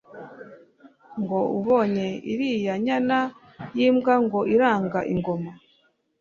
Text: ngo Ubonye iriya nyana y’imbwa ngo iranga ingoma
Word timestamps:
ngo 1.21 1.39
Ubonye 1.57 2.07
iriya 2.33 2.73
nyana 2.85 3.19
y’imbwa 3.77 4.13
ngo 4.23 4.39
iranga 4.53 4.99
ingoma 5.13 5.51